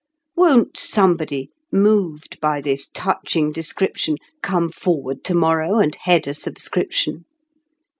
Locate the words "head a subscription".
5.93-7.25